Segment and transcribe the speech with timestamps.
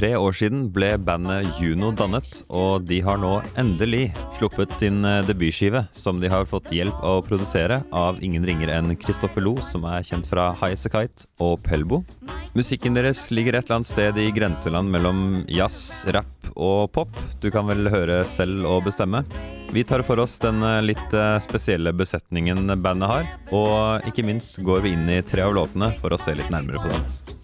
[0.00, 4.06] tre år siden ble bandet Juno dannet, og de har nå endelig
[4.38, 8.94] sluppet sin eh, debutskive, som de har fått hjelp å produsere av ingen ringer enn
[8.96, 12.00] Kristoffer Lo, som er kjent fra Highasakite og Pelbo.
[12.56, 17.20] Musikken deres ligger et eller annet sted i grenseland mellom jazz, rap og pop.
[17.44, 19.20] Du kan vel høre selv og bestemme.
[19.70, 24.62] Vi tar for oss den eh, litt eh, spesielle besetningen bandet har, og ikke minst
[24.64, 27.39] går vi inn i tre av låtene for å se litt nærmere på dem.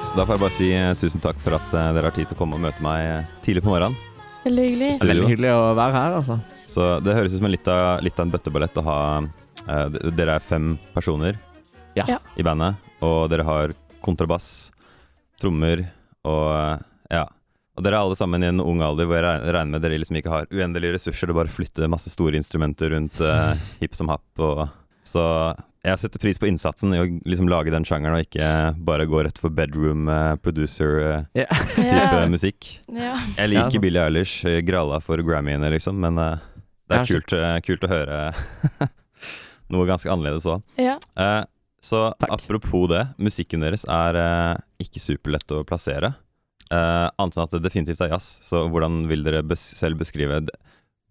[0.00, 2.30] Yes, Da får jeg bare si eh, tusen takk for at eh, dere har tid
[2.30, 3.98] til å komme og møte meg eh, tidlig på morgenen.
[4.46, 4.88] Veldig hyggelig.
[5.02, 6.36] Veldig hyggelig å være her, altså.
[6.70, 9.98] Så det høres ut som en litt av, litt av en bøtteballett å ha uh,
[10.16, 11.36] Dere er fem personer
[11.98, 12.16] Ja.
[12.38, 14.70] I bandet, og dere har kontrabass,
[15.42, 15.84] trommer
[16.24, 16.80] og uh,
[17.12, 17.26] ja.
[17.76, 20.22] Og dere er alle sammen i en ung alder hvor jeg regner med dere liksom
[20.22, 24.30] ikke har uendelige ressurser til bare flytte masse store instrumenter rundt uh, hipp som happ.
[24.40, 24.64] Og,
[25.04, 25.26] så
[25.84, 28.50] jeg setter pris på innsatsen i å liksom lage den sjangeren, og ikke
[28.84, 32.28] bare gå rett for bedroom uh, producer-type uh, yeah.
[32.28, 32.68] musikk.
[32.92, 33.22] Yeah.
[33.38, 33.82] Jeg Ja, liker sant.
[33.86, 36.36] Billie Eilish, eh, gralla for Grammyene, liksom, men uh,
[36.90, 38.20] det er kult, eh, kult å høre
[39.72, 40.62] noe ganske annerledes òg.
[40.80, 40.98] Yeah.
[41.16, 41.44] Eh,
[41.80, 42.34] så Takk.
[42.36, 46.12] apropos det, musikken deres er eh, ikke superlett å plassere.
[46.70, 50.42] Eh, annet enn at det definitivt er jazz, så hvordan vil dere bes selv beskrive
[50.44, 50.58] det?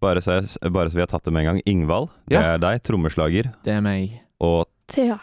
[0.00, 1.62] Bare så, jeg, bare så vi har tatt det med en gang.
[1.68, 2.54] Ingvald, det Ja.
[2.54, 4.20] er deg, trommeslager, Det er meg.
[4.40, 5.18] Og Thea.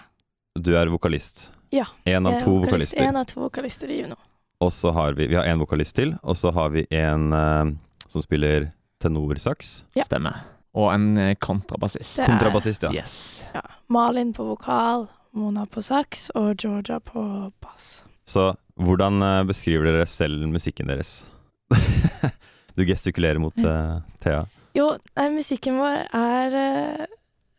[0.60, 1.50] du er vokalist.
[1.72, 2.66] Ja, En av to vokalist-
[2.96, 3.04] vokalister.
[3.04, 4.16] En av to vokalister i Juno.
[4.62, 7.72] Og så har vi Vi har en vokalist til, og så har vi en eh,
[8.08, 9.84] som spiller tenorsaks.
[9.96, 10.04] Ja.
[10.08, 10.40] Stemmer.
[10.74, 12.16] Og en eh, kontrabassist.
[12.18, 12.92] Det er- Kontrabassist, ja.
[12.94, 13.44] Yes.
[13.54, 13.62] Ja.
[13.90, 18.04] Malin på vokal, Mona på saks og Georgia på bass.
[18.26, 21.26] Så hvordan eh, beskriver dere selv musikken deres?
[22.76, 24.46] du gestikulerer mot eh, Thea.
[24.78, 27.06] Jo, nei, musikken vår er, eh,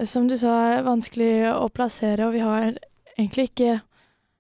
[0.07, 2.77] som du sa, vanskelig å plassere, og vi har
[3.19, 3.79] egentlig ikke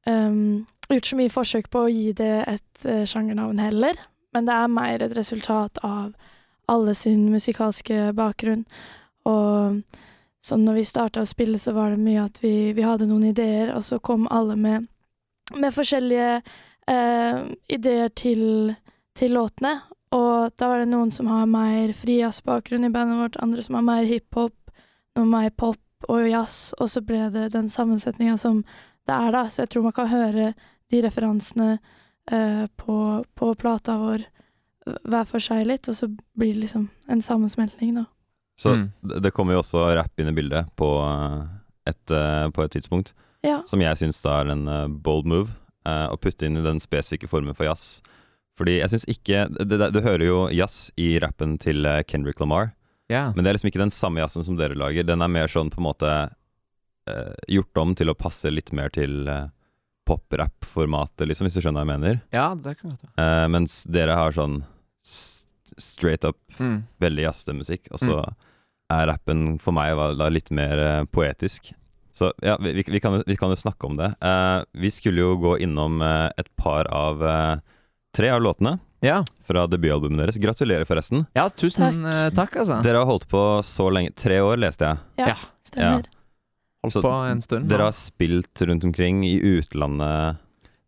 [0.07, 3.99] um, gjort så mye forsøk på å gi det et uh, sjangernavn heller.
[4.37, 6.13] Men det er mer et resultat av
[6.69, 8.65] alle sin musikalske bakgrunn.
[9.27, 9.81] Og
[10.45, 13.31] sånn når vi starta å spille, så var det mye at vi, vi hadde noen
[13.33, 14.89] ideer, og så kom alle med,
[15.57, 17.39] med forskjellige uh,
[17.73, 18.77] ideer til,
[19.19, 19.81] til låtene.
[20.15, 23.85] Og da var det noen som har mer frijazzbakgrunn i bandet vårt, andre som har
[23.85, 24.55] mer hiphop,
[25.19, 25.77] noen meg pop
[26.09, 28.63] og jazz, og så ble det den sammensetninga som
[29.09, 29.45] det er, da.
[29.51, 30.53] Så jeg tror man kan høre
[30.93, 31.79] de referansene
[32.31, 32.99] eh, på,
[33.37, 34.25] på plata vår
[35.05, 38.05] hver for seg litt, og så blir det liksom en sammensmeltning, da.
[38.59, 38.89] Så Mm.
[39.23, 41.43] det kommer jo også rapp inn i bildet på eh,
[41.93, 43.13] et, eh, på et tidspunkt,
[43.45, 43.61] Ja.
[43.67, 45.51] som jeg syns da er en eh, bold move.
[45.87, 48.03] eh, å putte inn i den spesifikke formen for jazz.
[48.59, 52.73] Fordi jeg syns ikke det, det, Du hører jo jazz i rappen til Kendrick Lamar,
[53.09, 53.33] Ja.
[53.35, 55.07] men det er liksom ikke den samme jazzen som dere lager.
[55.09, 56.11] Den er mer sånn på en måte
[57.09, 59.47] uh, gjort om til å passe litt mer til uh,
[60.09, 62.21] pop-rap-formatet, liksom, hvis du skjønner hva jeg mener.
[62.33, 63.09] ja, det kan godt.
[63.21, 64.63] Eh, mens dere har sånn
[65.05, 66.83] straight up Mm.
[66.99, 68.15] veldig jazzete musikk, og så
[68.91, 71.73] er rappen for meg da litt mer uh, poetisk.
[72.17, 74.09] Så ja, vi, vi, kan, vi kan jo snakke om det.
[74.75, 77.21] Vi skulle jo gå innom et par av
[78.17, 79.23] Tre av låtene Ja.
[79.47, 80.39] fra debutalbumet deres.
[80.43, 81.27] Gratulerer, forresten.
[81.37, 82.15] ja, tusen Takk.
[82.15, 82.83] eh, takk, altså.
[82.83, 84.15] Dere har holdt på så lenge.
[84.17, 84.99] Tre år, leste jeg.
[85.19, 85.37] Ja, Ja.
[85.63, 86.05] stemmer.
[86.85, 87.69] Holdt så på en stund.
[87.69, 90.39] Dere har spilt rundt omkring i utlandet.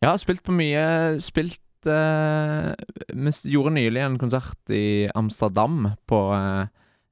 [0.02, 1.20] Ja, spilt på mye.
[1.20, 2.74] Spilt eh,
[3.14, 6.66] Vi gjorde nylig en konsert i Amsterdam på eh,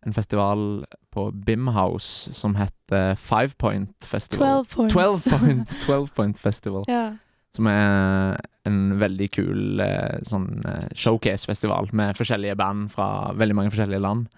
[0.06, 4.64] en festival på Bimhouse som heter Five Point Festival.
[4.64, 4.92] Twelve Point.
[4.92, 6.84] Twelve Point, 12 Point Festival.
[6.88, 7.16] ja.
[7.56, 8.36] Som er
[8.68, 14.28] en veldig kul eh, sånn eh, showcase-festival med forskjellige band fra veldig mange forskjellige land.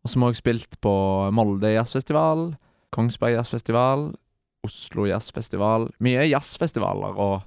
[0.00, 0.92] Og så har jeg spilt på
[1.36, 2.52] Molde jazzfestival,
[2.94, 4.06] Kongsberg jazzfestival,
[4.64, 5.88] Oslo jazzfestival.
[6.04, 7.40] Mye jazzfestivaler og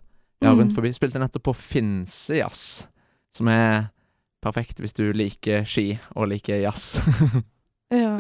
[0.44, 0.76] ja, rundt Mm.
[0.76, 0.94] forbi.
[0.94, 2.88] Spilte nettopp på Finse jazz,
[3.36, 3.90] som er
[4.44, 6.98] perfekt hvis du liker ski og liker jazz.
[7.94, 8.20] ja.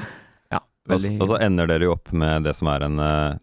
[0.54, 3.36] ja, og så ender dere jo opp med det som er en uh,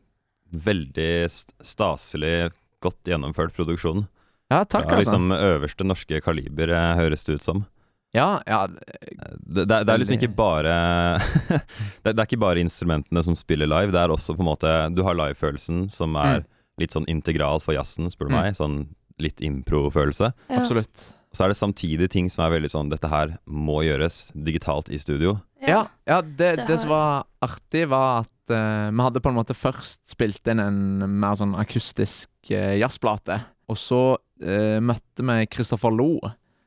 [0.50, 4.06] veldig staselig, godt gjennomført produksjon.
[4.50, 5.12] Ja, takk, Fra altså.
[5.14, 7.66] liksom øverste norske kaliber, eh, høres det ut som.
[8.12, 10.72] Ja, ja, Det, det, er- det er liksom ikke bare
[12.02, 14.72] det, det er ikke bare instrumentene som spiller live, det er også på en måte
[14.96, 16.46] Du har livefølelsen, som er Mm.
[16.80, 18.42] litt sånn integral for jazzen, spør du Mm.
[18.42, 18.54] meg.
[18.56, 18.76] Sånn
[19.20, 20.32] litt impro-følelse.
[20.48, 20.56] ja.
[20.60, 21.12] absolutt.
[21.32, 24.96] Så er det samtidig ting som er veldig sånn Dette her må gjøres digitalt i
[24.98, 25.40] studio.
[25.66, 29.38] Ja, ja det, Det det, som var artig, var at uh, vi hadde på en
[29.38, 30.80] måte først spilt inn en
[31.20, 33.40] mer sånn akustisk uh, jazzplate.
[33.70, 36.14] Og så uh, møtte vi Christopher Lo,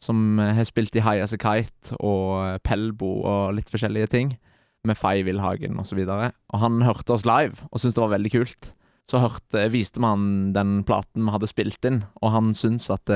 [0.04, 4.34] som har spilt i High As A Kite og Pelbo og litt forskjellige ting,
[4.84, 6.02] med Fay Wilhagen osv.
[6.04, 8.74] Og, så og han hørte oss live og syntes det var veldig kult.
[9.08, 10.26] Så hørte, viste vi han
[10.56, 13.12] den platen vi hadde spilt inn, og han syntes at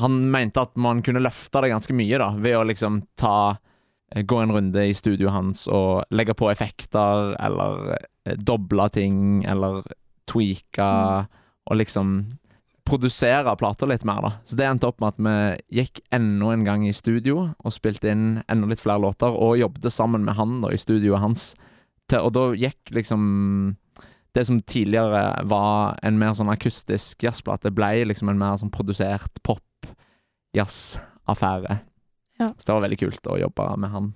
[0.00, 3.56] Han mente at man kunne løfte det ganske mye, da, ved å liksom ta
[4.12, 9.80] Gå en runde i studioet hans og legge på effekter, eller eh, doble ting, eller
[10.28, 10.90] tweake,
[11.68, 12.16] og liksom
[12.84, 14.30] produsere plater litt mer, da.
[14.44, 15.34] Så det endte opp med at vi
[15.82, 19.92] gikk enda en gang i studio og spilte inn enda litt flere låter, og jobbet
[19.94, 21.40] sammen med han da i studioet hans.
[22.10, 23.22] Til, og da gikk liksom
[24.32, 29.34] det som tidligere var en mer sånn akustisk jazzplate, ble liksom en mer sånn produsert
[29.46, 31.74] pop-jazz-affære.
[32.42, 32.50] Ja.
[32.58, 34.12] Så det var veldig kult å jobbe med han.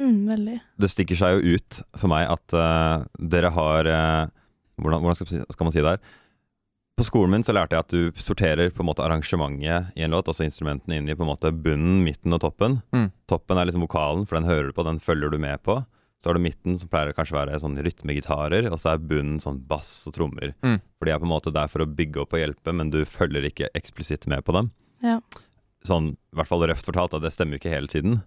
[0.00, 0.56] Mm, veldig.
[0.80, 4.30] Det stikker seg jo ut for meg at uh, dere har uh,
[4.80, 6.02] hvordan, hvordan skal, man si- skal man si det her?
[7.00, 10.12] På skolen min så lærte jeg at du sorterer på en måte arrangementet i en
[10.12, 12.78] låt, altså instrumentene inn i på en måte bunnen, midten og toppen.
[12.92, 13.06] Mm.
[13.30, 15.78] Toppen er liksom vokalen, for den hører du på, den følger du med på.
[16.20, 19.38] Så har du midten, som pleier å kanskje være sånn rytmegitarer, og så er bunnen
[19.40, 20.52] sånn bass og trommer.
[20.60, 20.76] Mm.
[21.00, 22.98] For de er på en måte der for å bygge opp og hjelpe, men du
[23.08, 24.68] følger ikke eksplisitt med på dem.
[25.00, 25.16] Ja.
[25.86, 28.20] Sånn, i hvert fall røft fortalt, at det stemmer jo ikke hele tiden.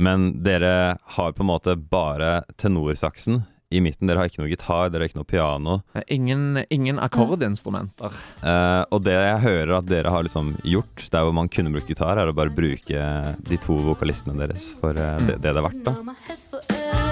[0.00, 4.08] Men dere har på en måte bare tenorsaksen i midten.
[4.08, 5.76] Dere har ikke noe gitar, dere har ikke noe piano.
[6.12, 8.14] Ingen, ingen akkordinstrumenter.
[8.42, 11.90] Eh, og det jeg hører at dere har liksom gjort, der hvor man kunne brukt
[11.90, 13.08] gitar, er å bare bruke
[13.48, 15.90] de to vokalistene deres for eh, det, det det er verdt.
[15.90, 17.03] da.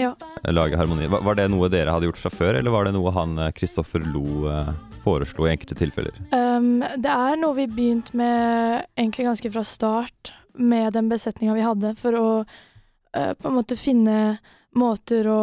[0.00, 0.14] Ja.
[0.48, 1.08] Lage harmoni.
[1.12, 4.02] Var, det noe dere hadde gjort fra før, eller var det noe han eh, Kristoffer
[4.14, 4.72] Lo eh,
[5.04, 6.16] foreslo i enkelte tilfeller?
[6.32, 11.62] Um, det er noe vi begynte med egentlig ganske fra start, med den besetninga vi
[11.64, 14.38] hadde, for å uh, på en måte finne
[14.76, 15.42] måter å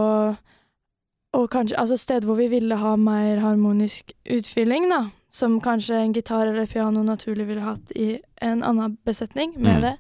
[1.38, 5.02] Og kanskje Altså steder hvor vi ville ha mer harmonisk utfylling, da.
[5.30, 9.82] Som kanskje en gitar eller piano naturlig ville hatt i en annen besetning med Mm.
[9.84, 9.98] det.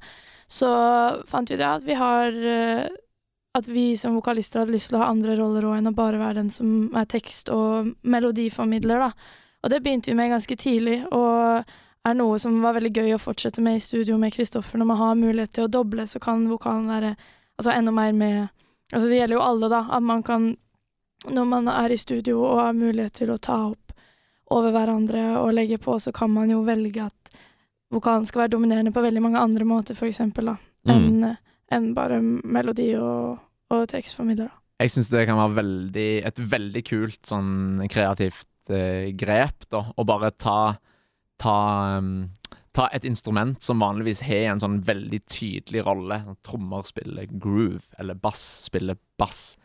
[0.48, 0.70] Så
[1.28, 2.88] fant vi det at vi har eh,
[3.56, 6.20] At vi som vokalister hadde lyst til å ha andre roller òg enn å bare
[6.20, 9.12] være den som er tekst- og melodiformidler, da.
[9.64, 11.64] Og det begynte vi med ganske tidlig, og
[12.06, 14.78] er noe som var veldig gøy å fortsette med i studio med Kristoffer.
[14.80, 17.16] Når man har mulighet til å doble, så kan vokalen være
[17.58, 18.48] altså enda mer med
[18.94, 20.56] Altså det gjelder jo alle, da, at man kan
[21.28, 23.92] Når man er i studio og har mulighet til å ta opp
[24.50, 27.32] over hverandre og legge på, så kan man jo velge at
[27.92, 30.56] vokalen skal være dominerende på veldig mange andre måter, for eksempel, da,
[30.88, 31.38] Mm.
[31.72, 33.38] Enn bare melodi og,
[33.74, 34.50] og tekstformidler.
[34.80, 39.88] Jeg syns det kan være veldig, et veldig kult sånn kreativt eh, grep, da.
[39.98, 40.60] Å bare ta
[41.38, 42.30] ta, um,
[42.74, 46.18] ta et instrument som vanligvis har en sånn veldig tydelig rolle.
[46.46, 49.56] Trommer spiller groove, eller bass spiller bass.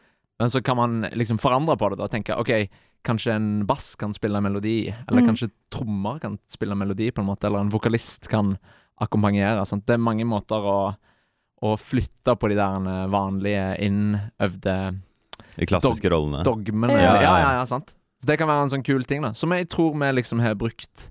[0.41, 2.53] Men så kan man liksom forandre på det da, og tenke OK,
[3.09, 5.29] kanskje en bass kan spille en melodi, eller Mm.
[5.31, 8.57] kanskje trommer kan spille en melodi, på en måte, eller en vokalist kan
[9.01, 9.65] akkompagnere.
[9.67, 9.87] Sant?
[9.87, 10.95] Det er mange måter å,
[11.63, 14.77] å flytta på de der eh, vanlige innøvde
[15.57, 16.43] De klassiske rollene.
[16.47, 16.97] dogmene.
[16.99, 17.15] Ja.
[17.23, 17.95] Ja, ja, ja, sant.
[18.23, 19.33] Så det kan være en sånn kul ting, da.
[19.35, 21.09] Som jeg tror vi liksom har brukt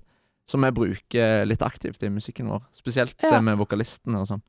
[0.48, 2.62] Som vi bruker litt aktivt i musikken vår.
[2.74, 3.30] Spesielt Ja.
[3.36, 4.42] det med vokalistene og sånn.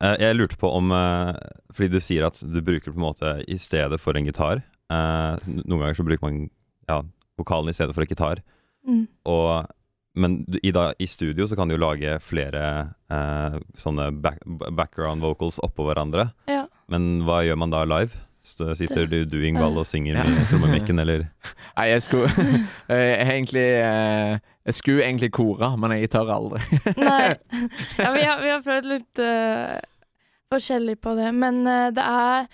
[0.00, 1.32] Eh, jeg lurte på om eh,
[1.72, 4.62] Fordi du sier at du bruker på en måte i stedet for en gitar.
[4.90, 6.50] Eh, noen ganger så bruker man
[6.88, 7.02] ja,
[7.38, 8.42] vokalen i stedet for en gitar.
[8.86, 9.06] Mm.
[9.26, 9.66] Og,
[10.16, 12.62] men i, da, i studio så kan du jo lage flere
[13.12, 14.40] eh, sånne back,
[14.72, 16.30] background vocals oppå hverandre.
[16.50, 16.64] Ja.
[16.92, 18.22] Men hva gjør man da live?
[18.46, 20.24] Sitter du, du Ingvald, og synger Ja.
[20.30, 21.24] med trommemikken, eller
[21.76, 22.30] Nei, jeg skulle
[22.88, 24.36] Jeg egentlig eh,
[24.68, 26.62] Jeg skulle egentlig kore, men jeg tør aldri.
[26.96, 27.34] Nei.
[27.98, 29.76] Ja, vi, har, vi har prøvd litt uh,
[30.54, 32.48] forskjellig på det, men uh, det er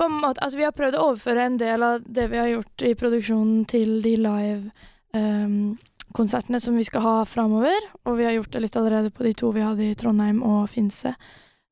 [0.00, 2.50] på en måte Altså, vi har prøvd å overføre en del av det vi har
[2.50, 4.72] gjort i produksjonen, til de live
[5.16, 5.76] ehm,
[6.14, 9.34] konsertene som vi skal ha framover, og vi har gjort det litt allerede på de
[9.34, 11.14] to vi hadde i Trondheim og Finse.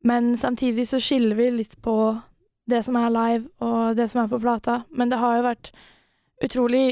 [0.04, 1.96] Men samtidig så skiller vi litt på
[2.70, 4.82] det som er live, og det som er på plata.
[4.90, 5.70] Men det har jo vært
[6.42, 6.87] utrolig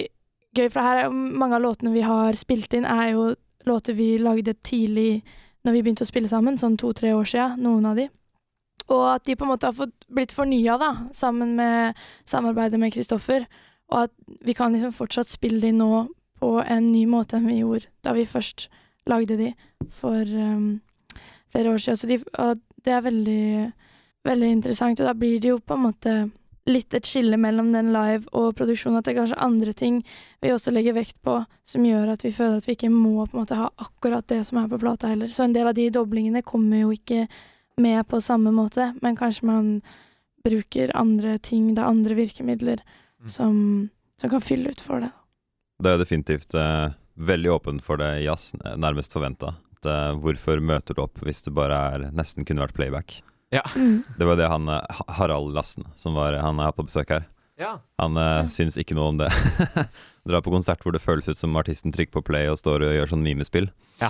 [0.57, 3.33] gøy, for her er jo mange av låtene vi har spilt inn, er jo
[3.69, 5.23] låter vi lagde tidlig
[5.67, 8.07] når vi begynte å spille sammen, sånn to-tre år siden, noen av de.
[8.91, 12.95] Og at de på en måte har fått blitt fornya, da, sammen med samarbeidet med
[12.95, 13.45] Kristoffer.
[13.91, 14.15] Og at
[14.47, 16.07] vi kan liksom fortsatt spille de nå
[16.41, 18.69] på en ny måte enn vi gjorde da vi først
[19.09, 19.53] lagde de
[20.01, 20.81] for um,
[21.53, 21.97] flere år siden.
[22.01, 23.73] Så de, og det er veldig,
[24.29, 26.15] veldig interessant, og da blir det jo på en måte
[26.71, 28.99] litt et skille mellom den live og produksjonen.
[29.01, 30.03] at det er kanskje andre ting
[30.45, 33.35] vi også legger vekt på, som gjør at vi føler at vi ikke må på
[33.35, 35.33] en måte ha akkurat det som er på plata heller.
[35.33, 37.27] Så en del av de doblingene kommer jo ikke
[37.81, 39.71] med på samme måte, men kanskje man
[40.45, 42.85] bruker andre ting, det er andre virkemidler,
[43.21, 43.29] Mm.
[43.29, 45.11] som, som kan fylle ut for det.
[45.81, 49.55] Det er definitivt eh, veldig åpen for det jazz, eh, nærmest forventa.
[49.85, 53.21] Eh, hvorfor møter du opp hvis det bare er nesten kunne vært playback?
[53.51, 54.05] Mm.
[54.19, 57.27] Det var det han eh, Harald Lassen, som var, han er på besøk her.
[57.61, 57.75] Ja.
[58.01, 59.27] Han uh, syns ikke noe om det.
[60.31, 62.95] Dra på konsert hvor det føles ut som artisten trykker på play og står og
[62.97, 63.69] gjør sånn mimespill.
[64.01, 64.09] Ja.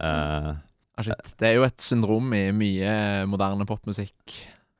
[0.00, 0.54] Eh,
[0.96, 1.32] Ah, shit.
[1.36, 2.90] Det er jo et syndrom i mye
[3.28, 4.36] moderne popmusikk.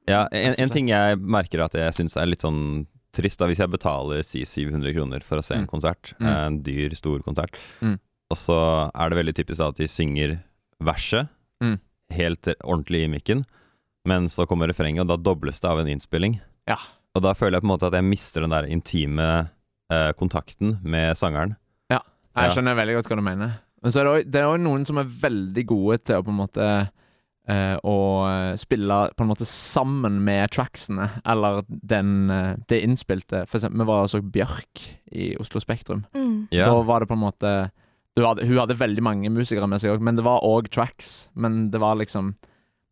[0.08, 3.58] ja, en, en ting jeg merker at jeg syns er litt sånn trist, da hvis
[3.62, 5.70] jeg betaler si 700 kroner for å se en Mm.
[5.72, 6.26] konsert, Mm.
[6.28, 7.98] eh, en dyr, stor konsert, Mm.
[8.30, 10.38] og så er det veldig typisk da at de synger
[10.82, 11.28] verset
[11.62, 11.78] Mm.
[12.12, 13.44] helt ordentlig i mikken,
[14.04, 16.40] men så kommer refrenget, og da dobles det av en innspilling.
[16.68, 16.76] Ja.
[17.14, 19.50] Og da føler jeg på en måte at jeg mister den der intime
[19.90, 21.56] eh, kontakten med sangeren.
[21.88, 22.00] Jeg
[22.50, 22.54] Ja.
[22.54, 23.58] skjønner veldig godt hva du mener.
[23.82, 26.90] Men så er det òg noen som er veldig gode til å på en måte
[27.48, 27.96] eh, å
[28.58, 33.44] spille på en måte sammen med tracksene, eller den, eh, det innspilte.
[33.46, 36.04] For eksempel, vi var og så Bjørk i Oslo Spektrum.
[36.14, 36.48] Mm.
[36.50, 36.68] Yeah.
[36.68, 37.56] Da var det på en måte
[38.16, 41.28] du hadde, Hun hadde veldig mange musikere med seg òg, men det var òg tracks.
[41.36, 42.34] Men det var liksom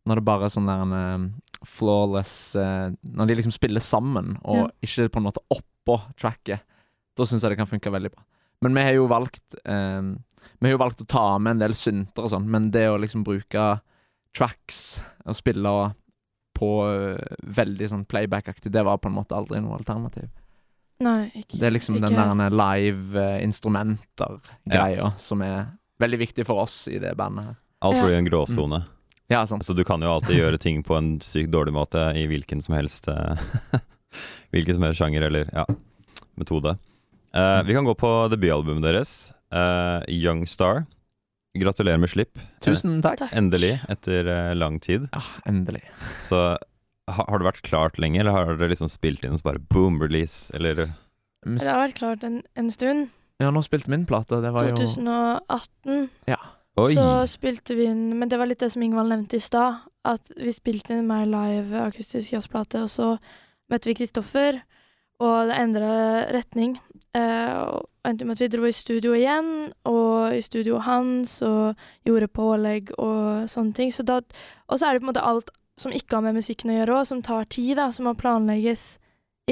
[0.05, 1.23] Når det bare er sånn der en eh,
[1.65, 4.75] flawless eh, Når de liksom spiller sammen, og yeah.
[4.85, 6.61] ikke på en måte oppå tracket,
[7.17, 8.21] da syns jeg det kan funke veldig bra.
[8.61, 10.13] Men vi har jo valgt eh,
[10.59, 13.01] Vi har jo valgt å ta med en del synter og sånn, men det å
[13.01, 13.65] liksom bruke
[14.35, 14.81] tracks
[15.25, 15.75] og spille
[16.55, 20.29] på eh, veldig sånn playback-aktig, det var på en måte aldri noe alternativ.
[21.03, 26.63] Nei, ikke Det er liksom den der live eh, instrumenter-greia som er veldig viktig for
[26.63, 27.57] oss i det bandet her.
[27.85, 28.19] Alt blir Ja.
[28.21, 28.85] en gråsone.
[29.27, 29.65] Ja, sant.
[29.65, 32.75] Så du kan jo alltid gjøre ting på en sykt dårlig måte i hvilken som
[32.77, 33.35] helst eh,
[34.55, 35.65] Hvilken som helst sjanger eller ja,
[36.39, 36.77] metode.
[37.35, 40.85] Uh, vi kan gå på debutalbumet deres, uh, Young Star.
[41.55, 42.39] Gratulerer med slipp.
[42.63, 43.21] Tusen takk.
[43.23, 43.35] Takk.
[43.37, 45.07] Endelig, etter eh, lang tid.
[45.15, 45.83] Ja, endelig.
[46.23, 46.41] Så
[47.11, 49.63] ha, har det vært klart lenge, eller har dere liksom spilt inn og så bare
[49.71, 50.87] boom, release, eller
[51.45, 53.07] Det har vært klart en, en stund.
[53.41, 56.07] Ja, nå spilte min plate, det var jo 2018
[56.79, 56.91] Oi!
[56.95, 59.83] så spilte vi inn Men det var litt det som Ingvald nevnte i stad.
[60.07, 63.07] At vi spilte inn mer live akustisk jazzplate, og så
[63.71, 64.59] møtte vi Kristoffer,
[65.23, 65.93] og det endra
[66.35, 66.75] retning.
[67.15, 69.51] Eh, og endte med at vi dro i studio igjen,
[69.87, 73.93] og i studio hans, og gjorde pålegg og sånne ting.
[73.93, 74.19] Så da,
[74.67, 76.99] og så er det på en måte alt som ikke har med musikken å gjøre
[76.99, 78.95] òg, som tar tid, da, som må planlegges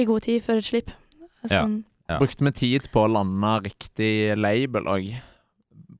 [0.00, 0.94] i god tid før et slipp.
[1.44, 1.82] Sånn.
[2.08, 2.18] Ja.
[2.20, 5.10] Brukte vi tid på å lande riktig label òg.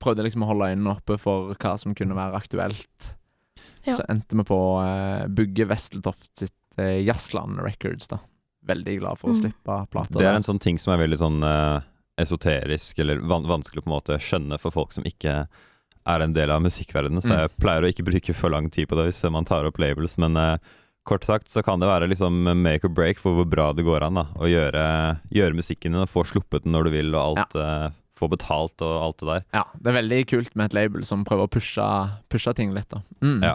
[0.02, 3.14] Prøvde liksom å holde øynene oppe for hva som kunne være aktuelt.
[3.84, 3.96] Ja.
[3.96, 8.20] Så endte vi på uh, bygge Vesteltoft sitt uh, Jazzland Records, da.
[8.66, 9.40] Veldig glad for å Mm.
[9.42, 10.18] slippe plata.
[10.18, 11.80] Det er en sånn ting som er veldig sånn eh,
[12.18, 15.46] esoterisk, eller van vanskelig på en måte skjønne for folk som ikke
[16.06, 17.20] er en del av musikkverdenen.
[17.22, 17.38] Så Mm.
[17.40, 20.16] jeg pleier å ikke bruke for lang tid på det hvis man tar opp labels,
[20.18, 20.58] men eh,
[21.04, 24.02] kort sagt så kan det være liksom make or break for hvor bra det går
[24.02, 27.38] an da, å gjøre, gjøre musikken din og få sluppet den når du vil, og
[27.38, 29.44] alt eh, få betalt og alt det der.
[29.52, 32.88] Ja, det er veldig kult med et label som prøver å pushe, pushe ting litt,
[32.88, 33.02] da.
[33.20, 33.42] Mm.
[33.42, 33.54] Ja.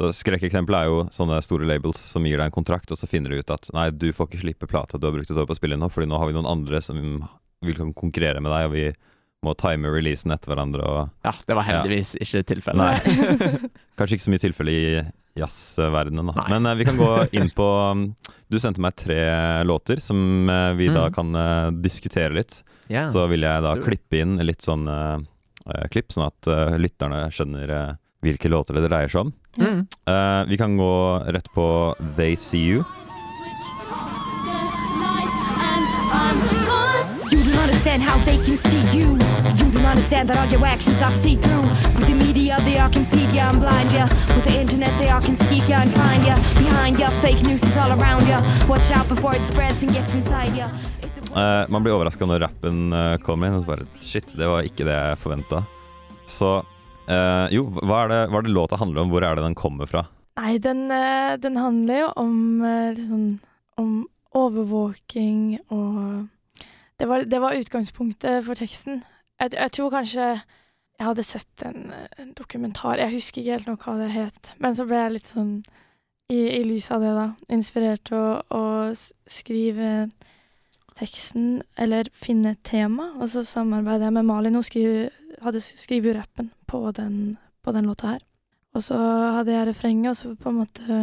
[0.00, 3.34] Så Skrekkeksempelet er jo sånne store labels som gir deg en kontrakt, og så finner
[3.34, 5.52] du ut at nei, du får ikke slippe plata du har brukt et år på
[5.52, 6.96] å spille inn nå, fordi nå har vi noen andre som
[7.60, 8.86] vil konkurrere med deg, og vi
[9.44, 10.84] må time releasen etter hverandre.
[10.88, 13.04] og Ja, det var heldigvis ikke tilfellet.
[14.00, 14.86] Kanskje ikke så mye tilfelle i
[15.40, 16.34] jazzverdenen, da.
[16.40, 16.48] Nei.
[16.54, 18.06] Men uh, vi kan gå inn på um,
[18.50, 19.20] Du sendte meg tre
[19.68, 21.14] låter som uh, vi da Mhm.
[21.14, 22.62] kan uh, diskutere litt.
[22.88, 23.06] Yeah.
[23.12, 23.84] Så vil jeg da Stor.
[23.86, 24.88] klippe inn litt sånn
[25.92, 26.48] klipp, sånn at
[26.80, 27.70] lytterne skjønner
[28.20, 29.32] hvilke låter det dreier seg om.
[29.58, 29.86] Mm.
[30.08, 30.94] Uh, vi kan gå
[31.28, 32.84] rett på They See You.
[37.32, 39.08] You understand how they can see you.
[39.58, 41.62] You don't understand that all your actions are see through.
[41.96, 44.08] With the media, they all can feed ya and blind ya.
[44.34, 46.36] With the internet, they all can seek ya and find ya.
[46.58, 48.40] Behind ya, fake news is all around ya.
[48.68, 50.68] Watch out before it spreads and gets inside ya.
[51.02, 54.48] It's Eh, man blir overraska når rappen uh, kommer inn, og så bare Shit, det
[54.50, 55.62] var ikke det jeg forventa.
[56.26, 56.60] Så
[57.10, 59.12] eh, jo, hva er, det, hva er det låta handler om?
[59.12, 60.06] Hvor er det den kommer fra?
[60.40, 62.36] Nei, den, eh, den handler jo om
[62.96, 63.30] sånn
[63.80, 63.94] om
[64.36, 66.28] overvåking og
[67.00, 69.00] det var, det var utgangspunktet for teksten.
[69.40, 70.26] Jeg, jeg tror kanskje
[71.00, 74.76] jeg hadde sett en, en dokumentar, jeg husker ikke helt nok hva det het, men
[74.76, 75.54] så ble jeg litt sånn
[76.30, 77.24] i, i lys av det, da,
[77.56, 78.64] inspirert til å, å
[79.24, 80.10] skrive
[81.00, 84.58] teksten, eller finne et tema, og så samarbeider jeg med Malin.
[84.58, 85.08] Hun skriver,
[85.42, 88.26] hadde skrevet rappen på den, på den låta her.
[88.76, 88.98] Og så
[89.36, 91.00] hadde jeg refrenget, og så på en måte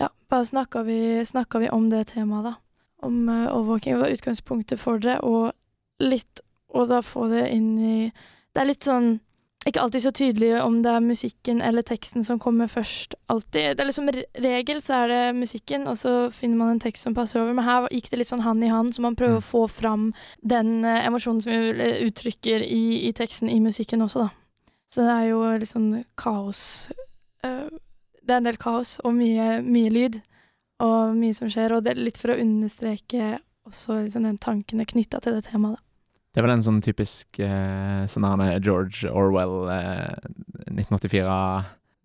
[0.00, 1.22] Ja, bare snakka vi,
[1.60, 2.54] vi om det temaet, da.
[3.02, 3.98] Om uh, overvåking.
[3.98, 5.52] Var utgangspunktet for det, og
[6.00, 8.10] litt Og da få det inn i
[8.54, 9.20] Det er litt sånn
[9.68, 13.14] ikke alltid så tydelig om det er musikken eller teksten som kommer først.
[13.30, 13.76] Alltid.
[13.76, 14.08] Det er liksom
[14.42, 17.54] regel så er det musikken, og så finner man en tekst som passer over.
[17.54, 19.44] Men her gikk det litt sånn hand i hand, så man prøver Mm.
[19.44, 20.08] å få fram
[20.42, 24.30] den eh, emosjonen som vi eh, uttrykker i, i teksten i musikken også, da.
[24.92, 26.90] Så det er jo litt sånn kaos
[27.46, 27.70] uh,
[28.22, 30.18] Det er en del kaos og mye, mye lyd,
[30.82, 31.72] og mye som skjer.
[31.72, 35.78] Og det er litt for å understreke også liksom den tanken knytta til det temaet,
[35.78, 35.82] da.
[36.32, 40.14] Det er vel en sånn typisk eh, sånn her George Orwell, eh,
[40.72, 41.34] 1984,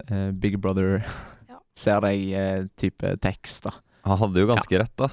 [0.09, 0.99] eh, Big Brother,
[1.47, 1.61] Ja.
[1.77, 3.71] ser deg-type tekst, da.
[4.07, 5.07] Han hadde jo ganske rett, da.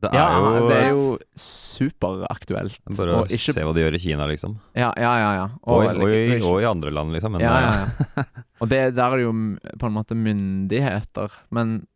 [0.00, 2.78] Det er Ja, jo det er jo superaktuelt.
[2.96, 4.54] Bare å ikke- se hva de gjør i Kina, liksom.
[4.74, 5.32] Ja, ja, ja.
[5.36, 5.44] ja.
[5.64, 7.32] Og, og, og i, ikke- og i andre land, liksom.
[7.32, 7.72] Men ja, eh, ja,
[8.16, 8.24] ja.
[8.60, 9.32] Og det, der er det jo
[9.80, 11.86] på en måte myndigheter, men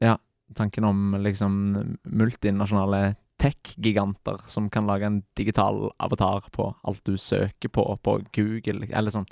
[0.00, 0.16] ja,
[0.56, 7.68] tanken om liksom multinasjonale tech-giganter som kan lage en digital avatar på alt du søker
[7.72, 9.26] på på Google, eller sånn.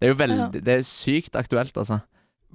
[0.00, 2.00] Det er jo veldig Det er sykt aktuelt, altså.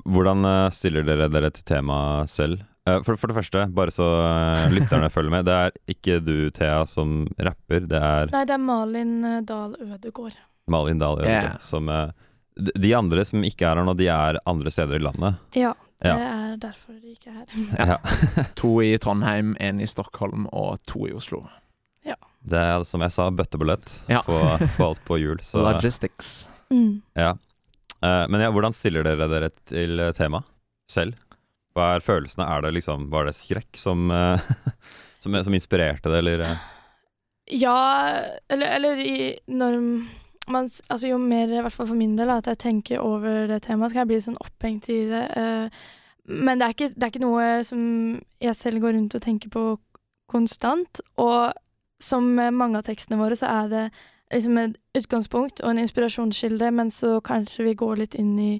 [0.06, 2.64] Hvordan eh, stiller dere dere til temaet selv?
[2.88, 6.50] Eh, For, for det første, bare så eh, lytterne følger med, det er ikke du,
[6.52, 7.86] Thea, som rapper.
[7.88, 9.16] Det er Nei, det er Malin
[9.48, 10.36] Dahl Ødegård.
[10.68, 11.32] Malin Dahl Ødegård.
[11.32, 11.62] Yeah.
[11.62, 11.88] som
[12.58, 15.36] de- De andre som ikke er her nå, de er andre steder i landet.
[15.60, 17.46] Ja, det er derfor de ikke er her.
[17.80, 17.86] Ja.
[17.96, 18.44] Ja.
[18.60, 21.46] To i Trondheim, én i Stockholm og to i Oslo.
[22.46, 24.20] Det er som jeg sa, bøttebillett Ja.
[24.22, 25.40] for, for alt på hjul.
[25.42, 26.48] Så Logistics.
[26.70, 27.02] Mm.
[27.18, 27.32] ja.
[28.06, 30.46] Eh, Men ja, hvordan stiller dere dere til tema temaet
[30.92, 31.16] selv?
[31.74, 32.46] Hva er følelsene?
[32.46, 34.46] Er det liksom Var det skrekk som, eh,
[35.26, 36.46] som, som inspirerte det, eller?
[36.52, 36.70] eh?
[37.58, 37.80] Ja,
[38.50, 39.16] eller, eller i,
[39.50, 39.80] når
[40.52, 43.64] man Altså jo mer, i hvert fall for min del, at jeg tenker over det
[43.66, 45.24] temaet, skal jeg bli sånn opphengt i det.
[45.38, 45.86] eh,
[46.26, 47.82] men det er, ikke, det er ikke noe som
[48.42, 49.66] jeg selv går rundt og tenker på
[50.32, 51.02] konstant.
[51.22, 51.54] Og
[52.02, 53.84] som med mange av tekstene våre, så er det
[54.34, 58.54] liksom et utgangspunkt og en inspirasjonskilde, men så kanskje vi går litt inn i,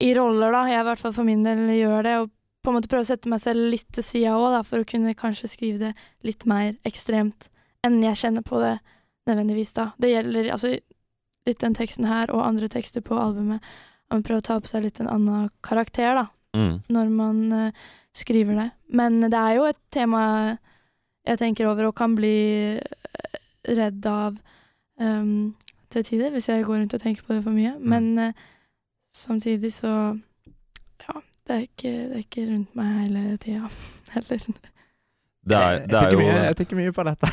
[0.00, 0.68] i roller, da.
[0.70, 2.18] Jeg i hvert fall for min del gjør det.
[2.22, 4.88] og på en måte prøve å sette meg selv litt til sida òg, for å
[4.88, 5.92] kunne kanskje skrive det
[6.26, 7.48] litt mer ekstremt
[7.86, 8.74] enn jeg kjenner på det
[9.28, 9.90] nødvendigvis, da.
[9.96, 10.74] Det gjelder altså
[11.48, 13.62] litt den teksten her og andre tekster på albumet.
[14.10, 16.80] Man prøver å ta på seg litt en annen karakter, da, Mm.
[16.90, 17.70] når man uh,
[18.12, 18.70] skriver det.
[18.90, 20.58] Men det er jo et tema
[21.22, 23.36] jeg tenker over og kan bli eh,
[23.70, 24.34] redd av
[24.98, 25.54] um,
[25.94, 27.76] til tider, hvis jeg går rundt og tenker på det for mye.
[27.78, 27.86] Mm.
[27.92, 28.32] Men uh,
[29.14, 29.92] samtidig så
[31.06, 33.70] Ja, det er ikke, det er ikke rundt meg hele tida
[34.16, 34.50] heller.
[35.42, 37.30] Det er, jeg, det er tenker jo mye, jeg tenker mye på dette.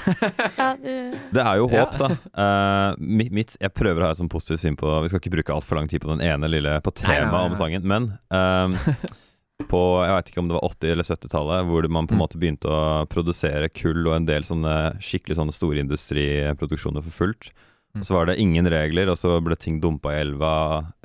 [0.58, 0.67] Ja,
[1.36, 2.08] Det er jo håp, da.
[2.32, 5.34] Uh, mitt, mitt, jeg prøver å ha et sånn positivt syn på Vi skal ikke
[5.36, 8.78] bruke altfor lang tid på den ene lille På temaet om sangen, men ehm,
[9.72, 12.24] på jeg vet ikke om det var 80- eller 70-tallet, hvor man på en Mm.
[12.24, 17.50] måte begynte å produsere kull og en del sånne skikkelig sånne store industriproduksjoner for fullt.
[17.98, 18.04] Mm.
[18.06, 20.54] Så var det ingen regler, og så ble ting dumpa i elva,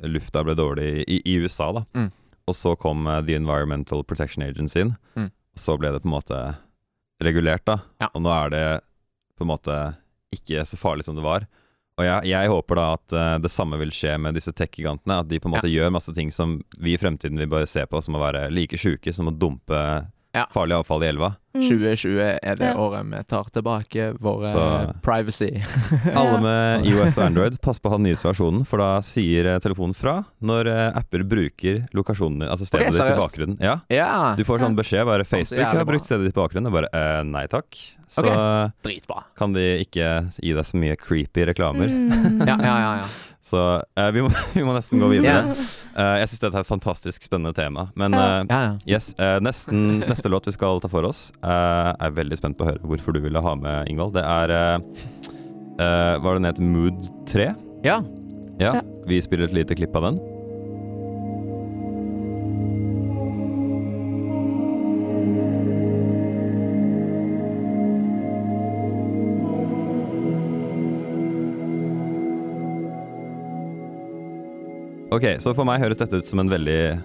[0.05, 1.83] lufta ble dårlig i, i USA, da.
[1.97, 2.11] Mm.
[2.47, 5.31] Og så kom eh, The Environmental Protection Agency inn, Mm.
[5.33, 6.39] og så ble det på en måte
[7.23, 7.79] regulert, da.
[8.01, 8.09] Ja.
[8.13, 8.65] Og nå er det
[9.37, 9.75] på en måte
[10.33, 11.45] ikke så farlig som det var.
[11.99, 15.19] Og jeg, jeg håper da at uh, det samme vil skje med disse tech-gigantene.
[15.21, 17.85] At de på en måte gjør masse ting som vi i fremtiden vil bare se
[17.89, 19.81] på som å være like sjuke som å dumpe
[20.33, 20.47] Ja.
[20.53, 21.35] farlig avfall i elva.
[21.53, 21.61] mm.
[21.69, 22.77] 2020 er det Ja.
[22.81, 25.61] året vi tar tilbake vår Så- eh, privacy.
[26.15, 29.45] Alle med iOS og Android, pass på å ha den nyeste versjonen, for da sier
[29.45, 33.57] eh, telefonen fra når eh, apper bruker lokasjonen din, altså stedet ditt i bakgrunnen.
[33.61, 36.79] Ja, ja, du får sånn beskjed, bare Facebook har brukt stedet ditt i bakgrunnen, og
[36.81, 37.77] bare eh, nei takk.
[38.09, 38.99] Så okay.
[39.37, 40.09] kan de ikke
[40.41, 41.87] gi deg så mye creepy reklamer.
[41.89, 42.41] Mm.
[42.49, 42.95] Ja, ja, ja.
[43.01, 43.07] ja.
[43.43, 43.59] Så
[43.99, 45.51] uh, vi, må, vi må nesten gå videre.
[45.51, 47.89] Eh, jeg syns dette er et fantastisk spennende tema.
[47.99, 48.23] Men Ja.
[48.23, 48.95] eh, ja, ja.
[48.95, 52.63] yes, eh, nesten, neste låt vi skal ta for oss, Jeg er veldig spent på
[52.63, 54.15] å høre hvorfor du ville ha med, Ingvald.
[54.15, 54.55] Det er
[55.77, 56.59] Hva var det den het?
[56.63, 57.51] Mood 3?
[57.83, 57.99] ja.
[58.61, 58.75] Ja.
[58.77, 58.81] Ja.
[59.09, 60.19] Vi spiller et lite klipp av den.
[75.13, 76.97] Ok, så for meg høres dette ut som en veldig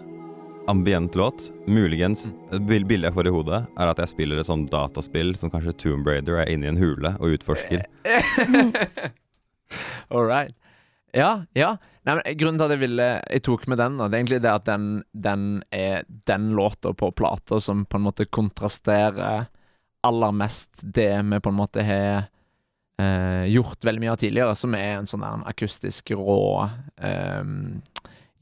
[0.73, 1.51] ambient låt.
[1.69, 2.31] Muligens
[2.65, 6.09] Bildet jeg får i hodet, er at jeg spiller et sånt dataspill som kanskje Tomb
[6.09, 7.85] Raider er inne i en hule og utforsker.
[10.15, 10.57] All right.
[11.13, 11.75] Ja, ja.
[12.09, 14.41] Nei, men grunnen til at jeg ville Jeg tok med den, da, det er egentlig
[14.47, 19.51] det at den, den er den låta på plata som på en måte kontrasterer
[20.09, 22.31] aller mest det vi på en måte har
[22.99, 27.45] eh, gjort veldig mye av tidligere, som er en sånn der en akustisk rå eh,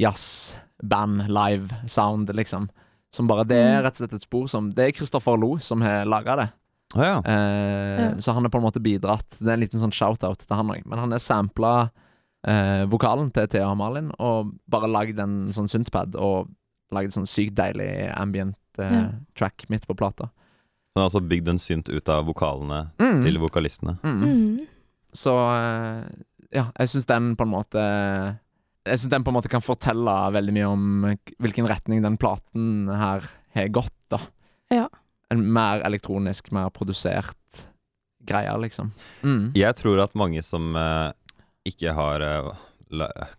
[0.00, 2.68] jazzband, live sound, liksom.
[3.12, 3.84] Som bare Det er Mm.
[3.84, 6.52] rett og slett et spor som Det er Kristoffer Lo som har laga det.
[6.94, 7.18] Å ja.
[7.24, 8.10] Eh, Ja.
[8.20, 9.28] Så han har på en måte bidratt.
[9.38, 10.84] Det er en liten sånn shout-out til han òg.
[10.86, 11.90] Men han har sampla
[12.46, 16.48] eh, vokalen til Thea og Malin og bare lagd en sånn synthpad og
[16.92, 19.08] lagd sånn sykt deilig ambient eh, Ja.
[19.34, 20.30] track midt på plata.
[20.96, 23.18] Så han har altså bygd en synt ut av vokalene Mm.
[23.20, 23.98] til vokalistene.
[24.00, 24.22] Mm.
[24.24, 24.66] Mm.
[25.12, 26.06] Så eh,
[26.56, 27.82] ja, jeg syns den på en måte
[28.86, 30.84] Jeg syns den på en måte kan fortelle veldig mye om
[31.42, 34.20] hvilken retning den platen her har gått, da.
[34.72, 34.86] Ja.
[35.28, 37.66] En mer elektronisk, mer produsert
[38.24, 38.92] greie, liksom.
[39.22, 39.50] Mm.
[39.58, 41.10] Jeg tror at mange som eh,
[41.66, 42.52] ikke har eh,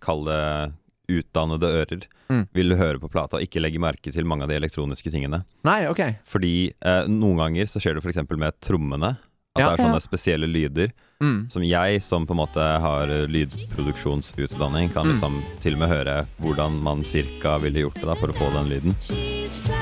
[0.03, 0.73] Kall det
[1.09, 2.47] utdannede ører, Mm.
[2.53, 5.45] vil høre på plata og ikke legge merke til mange av de elektroniske tingene.
[5.63, 6.01] Nei, OK.
[6.25, 8.19] Fordi eh, noen ganger så skjer det f.eks.
[8.37, 9.17] med trommene.
[9.55, 9.69] At Ja.
[9.71, 9.99] det er sånne Ja.
[9.99, 10.91] spesielle lyder
[11.21, 11.49] Mm.
[11.49, 15.13] som jeg, som på en måte har eh, lydproduksjonsutdanning, kan Mm.
[15.13, 18.51] liksom til og med høre hvordan man cirka ville gjort det da for å få
[18.53, 19.76] den lyden.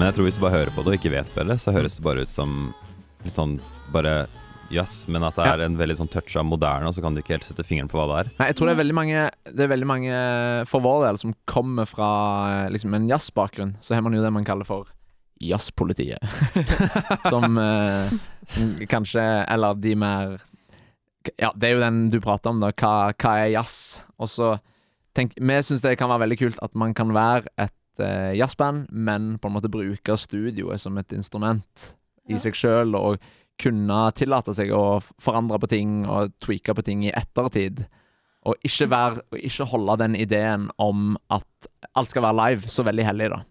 [0.00, 1.98] Men jeg tror hvis du bare hører på det og ikke vet bedre, så høres
[1.98, 2.52] det bare ut som
[3.20, 3.58] litt sånn
[3.92, 4.14] bare
[4.72, 5.52] jazz, men at det Ja.
[5.58, 7.90] er en veldig sånn touch av moderne, og så kan du ikke helt sette fingeren
[7.90, 8.30] på hva det er.
[8.38, 11.34] Nei, jeg tror det er veldig mange Det er veldig mange for vår del som
[11.44, 12.08] kommer fra
[12.64, 13.74] eh, liksom en jazzbakgrunn.
[13.82, 14.86] Så har man jo det man kaller for
[15.42, 16.22] jazzpolitiet.
[17.32, 18.08] som, eh,
[18.54, 20.38] som kanskje Eller de mer
[21.38, 22.70] Ja, det er jo den du prater om, da.
[22.72, 24.00] Hva, hva er jazz?
[24.18, 24.54] Og så
[25.14, 28.88] tenk Vi syns det kan være veldig kult at man kan være et eh, jazzband,
[28.90, 31.86] men på en måte bruke studioet som et instrument
[32.28, 32.38] i Ja.
[32.38, 33.18] seg sjøl, og
[33.60, 37.86] kunne tillate seg å forandre på ting og tweake på ting i ettertid.
[38.48, 42.84] Og ikke, være, og ikke holde den ideen om at alt skal være live, så
[42.86, 43.42] veldig hellig, da.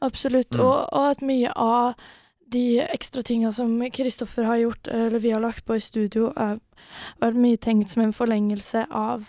[0.00, 0.54] Absolutt.
[0.54, 0.62] Mm.
[0.62, 1.98] Og, og at mye av
[2.48, 6.60] de ekstra tinga som Kristoffer har gjort, eller vi har lagt på i studio, har
[7.20, 9.28] vært mye tenkt som en forlengelse av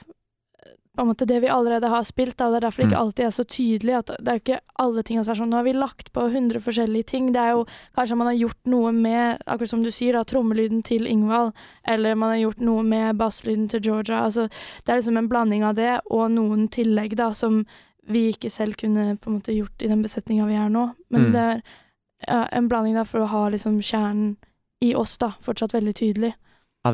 [0.99, 2.35] på en måte det vi allerede har spilt.
[2.37, 2.49] Da.
[2.51, 3.05] Det er derfor det ikke Mm.
[3.05, 3.93] alltid er så tydelig.
[3.99, 6.25] At det er jo ikke alle ting som er sånn Nå har vi lagt på
[6.29, 7.31] 100 forskjellige ting.
[7.31, 10.83] Det er jo kanskje man har gjort noe med, akkurat som du sier, da, trommelyden
[10.83, 11.53] til Ingvald.
[11.87, 14.25] Eller man har gjort noe med basslyden til Georgia.
[14.25, 14.49] Altså,
[14.85, 17.65] det er liksom en blanding av det, og noen tillegg da, som
[18.09, 20.93] vi ikke selv kunne på en måte gjort i den besetninga vi er nå.
[21.09, 21.31] Men Mm.
[21.31, 21.61] det er
[22.27, 24.35] ja, en blanding da for å ha liksom kjernen
[24.81, 26.33] i oss da, fortsatt veldig tydelig.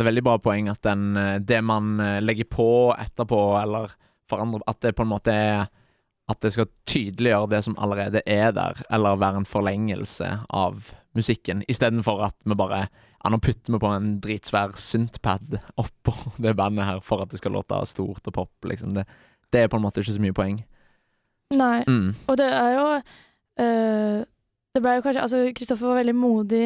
[0.01, 2.67] Er veldig bra poeng at den, eh, det man eh, legger på
[2.99, 3.91] etterpå, eller
[4.29, 5.67] forandrer At det på en måte er
[6.29, 11.61] At det skal tydeliggjøre det som allerede er der, eller være en forlengelse av musikken,
[11.69, 12.87] istedenfor at vi bare
[13.23, 17.39] Ja, nå putter vi på en dritsvær synthpad oppå det bandet her for at det
[17.41, 18.93] skal låte stort og pop, liksom.
[18.93, 19.05] Det,
[19.53, 20.59] det er på en måte ikke så mye poeng.
[21.53, 22.15] Nei, Mm.
[22.27, 22.85] og det er jo
[23.61, 24.23] eh,
[24.75, 26.65] Det ble jo kanskje Altså, Kristoffer var veldig modig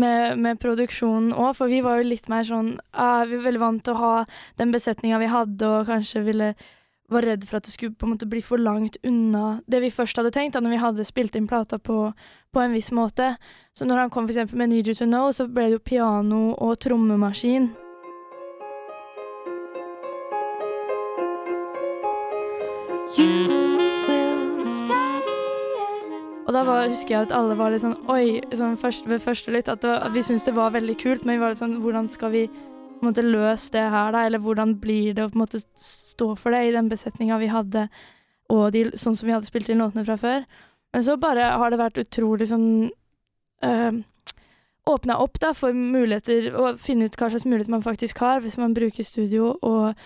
[0.00, 3.62] med, med produksjonen òg, for vi var jo litt mer sånn ah, Vi var veldig
[3.62, 4.14] vant til å ha
[4.60, 6.54] den besetninga vi hadde, og kanskje ville
[7.08, 9.92] var redd for at det skulle på en måte bli for langt unna det vi
[9.94, 12.10] først hadde tenkt, da når vi hadde spilt inn plata på,
[12.50, 13.36] på en viss måte.
[13.78, 16.48] Så når han kom eksempel med Need You To Know, så ble det jo piano
[16.56, 17.70] og trommemaskin.
[26.46, 29.50] Og da var, husker jeg at alle var litt sånn Oi, sånn først, ved første
[29.54, 32.10] lytt, at, at vi syntes det var veldig kult, men vi var litt sånn Hvordan
[32.12, 34.22] skal vi på en måte løse det her, da?
[34.24, 37.50] Eller hvordan blir det å på en måte stå for det i den besetninga vi
[37.52, 37.82] hadde,
[38.48, 40.46] og de, sånn som vi hadde spilt inn låtene fra før?
[40.96, 42.68] Men så bare har det vært utrolig sånn
[43.66, 43.98] øh,
[44.86, 48.54] Åpna opp da for muligheter, og finne ut hva slags muligheter man faktisk har hvis
[48.56, 49.98] man bruker studio og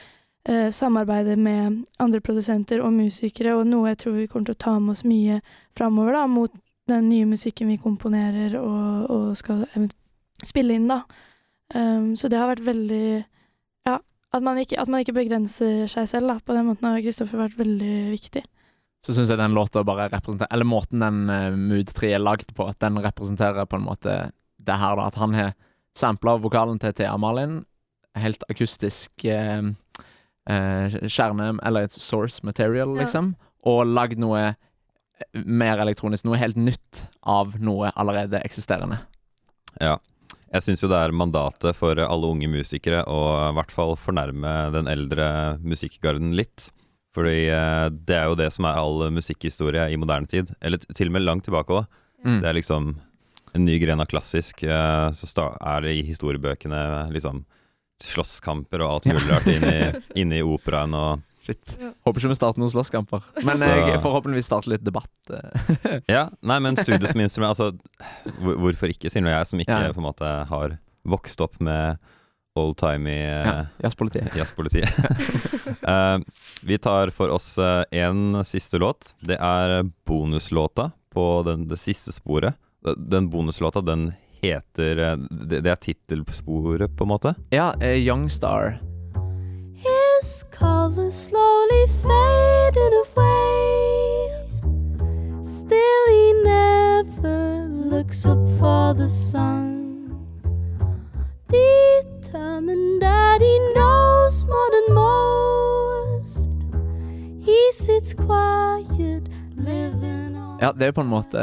[0.48, 4.64] øh, samarbeider med andre produsenter og musikere, og noe jeg tror vi kommer til å
[4.66, 5.40] ta med oss mye
[5.78, 6.54] framover, da, mot
[6.90, 9.64] den nye musikken vi komponerer og, og skal
[10.46, 11.02] spille inn, da.
[11.74, 13.04] Um, så det har vært veldig
[13.86, 14.00] Ja,
[14.34, 16.40] at man ikke, at man ikke begrenser seg selv, da.
[16.42, 18.42] På den måten har Kristoffer vært veldig viktig.
[19.06, 22.50] Så syns jeg den låta bare representerer Eller måten den uh, Mood 3 er lagd
[22.56, 24.16] på, at den representerer på en måte
[24.60, 25.06] det her, da.
[25.08, 25.54] At han har
[25.96, 27.62] sampla vokalen til Thea Malin,
[28.18, 29.62] helt akustisk eh,
[30.50, 33.04] eh, kjerne, eller et source material, Ja.
[33.04, 33.34] liksom,
[33.70, 39.00] og lagd noe eh, mer elektronisk, noe helt nytt av noe allerede eksisterende.
[39.80, 39.98] Ja.
[40.50, 43.18] Jeg syns jo det er mandatet for alle unge musikere å
[43.50, 45.26] i hvert fall fornærme den eldre
[45.62, 46.70] musikkgarden litt.
[47.14, 50.50] Fordi eh, det er jo det som er all musikkhistorie i moderne tid.
[50.62, 51.86] Eller til og med langt tilbake òg.
[52.26, 52.40] Mm.
[52.42, 52.90] Det er liksom
[53.54, 54.64] en ny gren av klassisk.
[54.66, 56.82] eh, så er det i historiebøkene
[57.14, 57.44] liksom
[58.04, 61.72] slåsskamper og alt mulig rart inne, inne i operaen og Shit.
[62.04, 63.22] Håper ikke vi starter noen slåsskamper.
[63.42, 65.08] Men Så- jeg forhåpentligvis starter litt debatt.
[65.32, 66.00] eh.
[66.14, 67.70] Ja, nei, men studio som instrument Altså,
[68.38, 69.92] hvorfor ikke, sier nå jeg, som ikke Ja.
[69.96, 70.76] på en måte har
[71.08, 71.96] vokst opp med
[72.60, 74.34] old-timey Ja, uh, Jazzpolitiet.
[74.36, 74.90] jazzpolitiet.
[75.80, 76.18] Eh,
[76.66, 79.14] vi tar for oss én siste låt.
[79.24, 82.54] Det er bonuslåta på på den, det siste sporet.
[82.96, 87.34] Den bonuslåta, den heter eh, Det, det er tittelsporet, på en måte.
[87.54, 88.78] Ja, Young Star
[89.80, 94.30] His color slowly faded away.
[95.42, 100.12] Still, he never looks up for the sun.
[101.48, 106.50] Determined that he knows more than most.
[107.42, 109.22] He sits quiet,
[109.56, 111.38] living on Ja, det er jo på en måte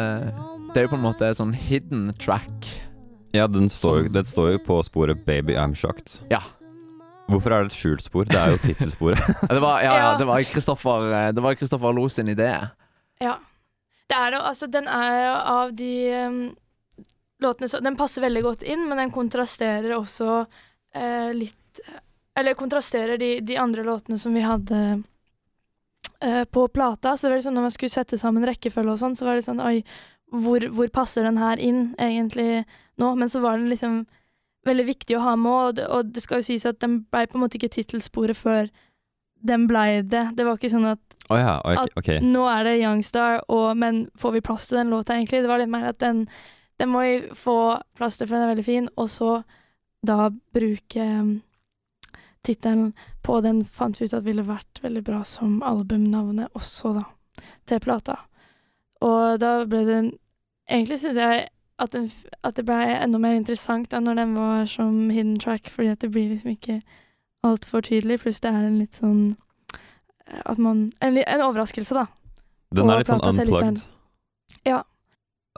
[0.74, 2.68] Det er jo på en måte sånn hidden track.
[3.36, 6.22] Ja, den står, Som- det står jo på sporet 'Baby I'm Shocked'.
[6.30, 6.42] Ja.
[7.28, 8.24] Hvorfor er det et skjult spor?
[8.26, 9.20] Det er jo tittelsporet.
[9.42, 10.18] Ja, Det var, ja, ja, Ja.
[10.18, 12.70] det var Kristoffer eh, Det var Kristoffer Lo sin idé.
[13.20, 13.36] Ja.
[14.10, 15.92] Det er jo, altså, den er jo av de
[16.26, 16.56] um,
[17.44, 20.46] låtene som Den passer veldig godt inn, men den kontrasterer også
[20.96, 21.80] eh, litt
[22.40, 25.04] Eller kontrasterer de, de andre låtene som vi hadde
[26.22, 27.18] eh, på plata.
[27.18, 29.44] Så det var liksom, når man skulle sette sammen rekkefølge og sånn, så var det
[29.50, 29.84] sånn Oi,
[30.32, 32.66] hvor, hvor passer den her inn egentlig
[33.00, 33.14] nå?
[33.16, 34.06] Men så var den liksom
[34.68, 37.26] veldig viktig å ha med, og det, og det skal jo sies at den blei
[37.30, 38.68] på en måte ikke tittelsporet før
[39.48, 40.26] den blei det.
[40.36, 42.10] Det var ikke sånn at oh ja, ok.
[42.18, 43.42] At- nå er det Youngstar,
[43.80, 45.44] men får vi plass til den låta, egentlig?
[45.46, 46.26] Det var litt mer at den,
[46.82, 49.32] den må vi få plass til, for den er veldig fin, og så
[50.08, 51.32] da bruke um,
[52.46, 52.92] tittelen
[53.26, 57.06] på den fant vi ut at ville vært veldig bra som albumnavnet også, da,
[57.68, 58.20] til plata.
[59.02, 60.00] Og da ble det
[60.68, 61.48] Egentlig syns jeg
[61.80, 62.10] at, den,
[62.44, 66.02] at det ble enda mer interessant da når den var som hidden track, fordi at
[66.04, 66.82] det blir liksom ikke
[67.48, 69.22] altfor tydelig, pluss det er en litt sånn
[69.78, 72.08] eh, at man En, en overraskelse, da.
[72.76, 73.86] Den er litt sånn unplugged.
[74.68, 74.82] Ja.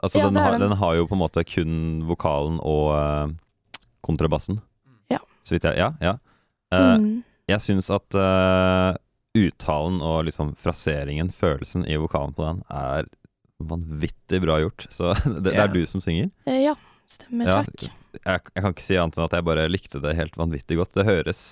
[0.02, 0.68] Altså, Ja, den, har, den.
[0.68, 3.32] den har jo på en måte kun vokalen og uh,
[4.06, 4.60] kontrabassen.
[5.10, 5.18] Ja.
[5.42, 6.18] Så vidt jeg Ja, ja.
[6.70, 7.24] Uh, Mm.
[7.50, 8.94] Jeg syns at uh,
[9.34, 13.08] uttalen og liksom fraseringen, følelsen i vokalen på den, er
[13.68, 14.86] vanvittig bra gjort.
[14.94, 16.30] Så det, det er du som synger.
[16.48, 16.76] Eh, ja,
[17.10, 17.48] stemmer.
[17.50, 17.88] Ja, Takk.
[18.10, 20.94] Jeg, jeg kan ikke si annet enn at jeg bare likte det helt vanvittig godt.
[20.98, 21.42] Det høres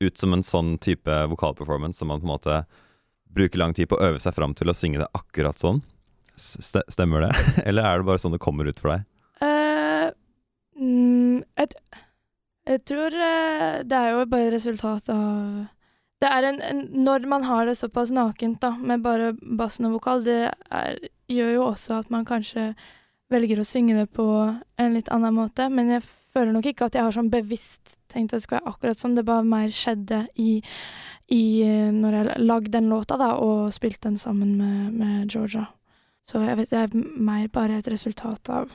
[0.00, 2.58] ut som en sånn type vokalperformance som man på en måte
[3.34, 5.82] bruker lang tid på å øve seg fram til å synge det akkurat sånn.
[6.38, 7.32] S- Stemmer det?
[7.68, 9.04] Eller er det bare sånn det kommer ut for deg?
[9.42, 10.08] Uh,
[10.80, 11.74] mm, jeg,
[12.72, 15.66] jeg tror uh, det er jo bare resultat av
[16.20, 19.92] Det er en, en Når man har det såpass nakent, da, med bare bassen og
[20.00, 20.38] vokal, det
[20.70, 20.98] er,
[21.30, 22.72] gjør jo også at man kanskje
[23.30, 24.24] velger å synge det på
[24.80, 25.68] en litt annen måte.
[25.70, 26.02] Men jeg
[26.34, 29.14] føler nok ikke at jeg har sånn bevisst tenkt at det skal være akkurat sånn.
[29.14, 30.62] Det bare mer skjedde i,
[31.30, 31.42] i
[31.94, 35.66] når jeg lagde den låta, da, og spilte den sammen med, med Georgia.
[36.28, 38.72] Så jeg vet det er mer bare et resultat av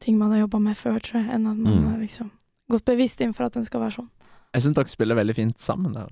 [0.00, 1.86] ting man har jobba med før, tror jeg, enn at man Mm.
[1.92, 2.30] har liksom
[2.72, 4.10] gått bevisst inn for at den skal være sånn.
[4.54, 6.08] Jeg syns dere spiller veldig fint sammen der.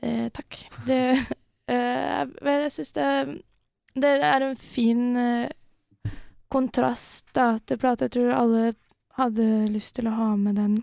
[0.00, 0.58] Det, takk.
[0.86, 1.00] Det
[1.72, 3.08] eh, Jeg syns det,
[4.00, 6.14] det er en fin eh,
[6.50, 8.08] kontrast da, til plata.
[8.08, 8.72] Jeg tror alle
[9.20, 10.80] hadde lyst til å ha med den,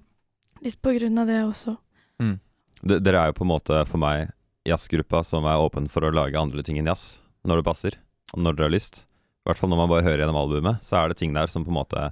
[0.63, 1.77] litt på grunn av det også.
[2.21, 2.39] Mm.
[2.81, 4.31] dere er jo på en måte for meg
[4.67, 7.99] jazzgruppa som er åpen for å lage andre ting enn jazz, når det passer,
[8.33, 9.03] og når dere har lyst.
[9.45, 11.63] I hvert fall når man bare hører gjennom albumet, så er det ting der som
[11.63, 12.09] på en måte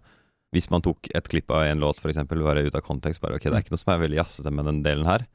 [0.55, 3.49] Hvis man tok et klipp av en låt, f.eks., bare ut av kontekst, bare ok,
[3.49, 5.25] det er ikke noe som er veldig jazzete med den delen her.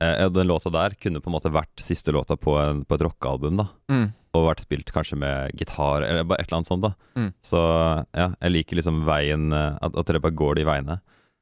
[0.00, 3.02] Eh, den låta der kunne på en måte vært siste låta på, en, på et
[3.04, 3.66] rockealbum, da.
[3.92, 4.06] Mm.
[4.32, 6.92] Og vært spilt kanskje med gitar, eller bare et eller annet sånt, da.
[7.18, 7.30] Mm.
[7.44, 7.60] Så
[8.16, 11.00] ja, jeg liker liksom veien eh, At, at dere bare går de veiene.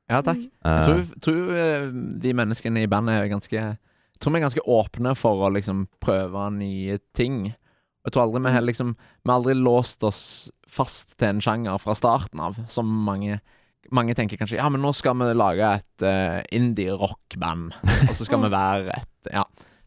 [0.09, 0.41] Ja, takk.
[0.41, 0.51] Mm.
[0.65, 4.67] Eh, Jeg tror, tror de menneskene i bandet er ganske Jeg tror vi er ganske
[4.67, 7.53] åpne for å liksom prøve nye ting.
[8.07, 10.23] Jeg tror aldri vi har liksom Vi har aldri låst oss
[10.69, 13.39] fast til en sjanger fra starten av, som mange
[13.95, 17.73] mange tenker kanskje ja, men nå skal vi lage et uh, indie-rock-band,
[18.09, 19.45] og så skal vi være et Ja.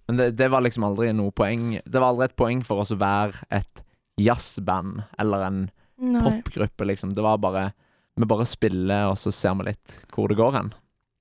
[0.07, 2.91] Men det, det var liksom aldri noe poeng Det var aldri et poeng for oss
[2.91, 3.83] å være et
[4.19, 5.59] jazzband eller en
[6.01, 6.21] Nei.
[6.25, 7.13] popgruppe, liksom.
[7.15, 7.71] Det var bare
[8.19, 10.73] Vi bare spiller, og så ser vi litt hvor det går hen.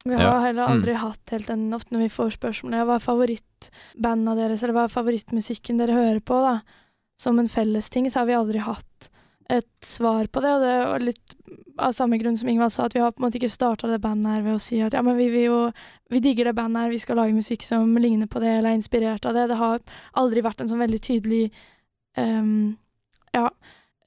[0.04, 0.40] Vi har Ja.
[0.40, 4.74] heller aldri hatt helt den ofte når vi får spørsmål Hva er favorittbandet deres, eller
[4.74, 6.60] hva er favorittmusikken dere hører på, da?
[7.20, 9.10] Som en felles ting, så har vi aldri hatt
[9.50, 11.34] et svar på det, og det var litt
[11.80, 13.98] av samme grunn som Ingvald sa, at vi har på en måte ikke starta det
[14.04, 15.58] bandet her ved å si at ja, men vi vil jo
[16.10, 18.78] Vi digger det bandet her, vi skal lage musikk som ligner på det, eller er
[18.80, 19.44] inspirert av det.
[19.46, 19.78] Det har
[20.18, 21.52] aldri vært en sånn veldig tydelig
[22.18, 22.72] um,
[23.30, 23.44] ja,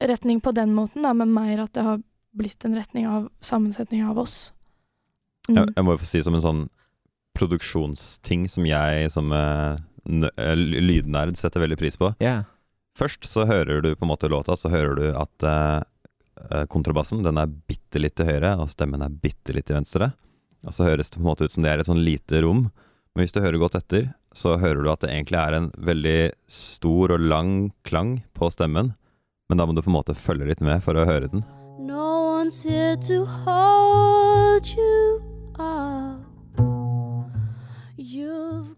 [0.04, 2.02] retning på den måten, da, men mer at det har
[2.36, 4.52] blitt en retning av sammensetning av oss.
[5.48, 5.56] Mm.
[5.62, 6.64] Jeg, jeg må jo få si som en sånn
[7.40, 12.12] produksjonsting som jeg som ly- lydnerd setter veldig pris på.
[12.20, 12.44] Yeah.
[12.98, 15.80] Først så hører du på en måte låta, så hører du at eh,
[16.52, 20.12] eh, kontrabassen den er bitte litt til høyre, og stemmen er bitte litt til venstre.
[20.64, 22.68] Og så høres det på en måte ut som det er et sånn lite rom.
[23.14, 26.20] Men hvis du hører godt etter, så hører du at det egentlig er en veldig
[26.50, 28.94] stor og lang klang på stemmen,
[29.52, 31.44] Men da må du på en måte følge litt med for å høre den.
[31.84, 35.20] No one's here to hold you
[35.60, 36.24] up.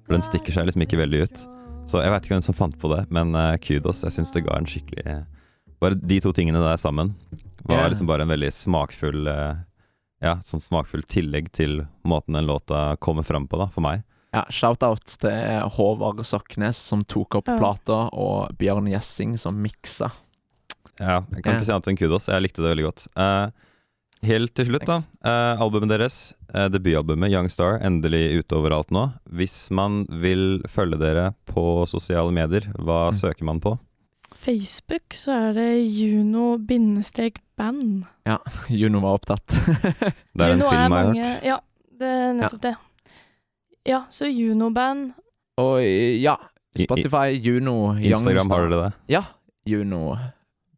[0.10, 1.46] Den stikker seg liksom ikke veldig ut.
[1.86, 4.02] Så jeg vet ikke hvem som fant på det, men eh, kudos.
[4.04, 5.22] Jeg syns det ga en skikkelig
[5.84, 7.14] Bare de to tingene der sammen
[7.66, 7.90] var yeah.
[7.90, 9.62] liksom bare en veldig smakfull eh,
[10.24, 14.04] Ja, sånn smakfull tillegg til måten den låta kommer fram på, da, for meg.
[14.34, 17.58] Ja, Shout-out til Håvard Soknes som tok opp Ja.
[17.60, 20.12] plata, og Bjørn Gjessing som miksa.
[21.00, 21.60] Ja, jeg kan yeah.
[21.60, 22.30] ikke si annet enn kudos.
[22.32, 23.08] Jeg likte det veldig godt.
[23.16, 23.46] Eh,
[24.26, 24.98] helt til slutt, da.
[25.26, 26.18] Uh, albumet deres,
[26.54, 29.08] uh, debutalbumet Young Star, endelig ute overalt nå.
[29.32, 33.16] Hvis man vil følge dere på sosiale medier, hva Mm.
[33.22, 33.78] søker man på?
[34.36, 38.04] Facebook så er det Juno-band.
[38.70, 39.48] Juno var opptatt.
[40.36, 41.44] Det er en Juno film jeg har mange, hørt.
[41.46, 41.58] Ja,
[42.00, 42.76] det er nettopp det.
[43.86, 45.14] Ja, så Juno-band.
[45.58, 45.80] og
[46.20, 46.36] ja,
[46.78, 48.94] Spotify, Juno, Instagram, har dere det?
[49.14, 49.22] Ja,
[49.66, 50.18] Juno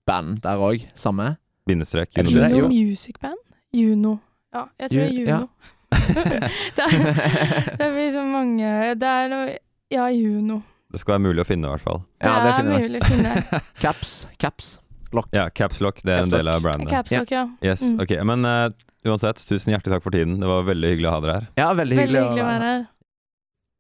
[0.05, 0.85] Band der òg.
[0.95, 1.37] Samme.
[1.67, 2.09] Bindestrek.
[2.17, 2.31] Juno.
[2.31, 2.49] det?
[2.49, 2.67] Juno Jo.
[2.71, 3.43] Music Band?
[3.75, 4.13] Juno.
[4.55, 5.29] Ja, jeg tror det er Juno.
[5.29, 5.41] ja.
[6.77, 9.53] det, er, det blir så mange Det er noe
[9.93, 10.57] Ja, Juno.
[10.91, 12.01] Det skal være mulig å finne, i hvert fall.
[12.23, 13.61] Ja, det er mulig å finne.
[13.83, 14.11] Caps.
[14.39, 14.73] Caps.
[15.15, 15.27] Lock.
[15.35, 16.89] Ja, Caps Lock, det er en del av brandet.
[16.91, 17.45] Caps lock, ja.
[17.63, 18.01] Yes, Mm.
[18.03, 18.69] ok, Men uh,
[19.07, 20.39] uansett, tusen hjertelig takk for tiden.
[20.43, 21.47] Det var veldig hyggelig å ha dere her.
[21.59, 22.85] Ja, veldig Veldig hyggelig, hyggelig å være her.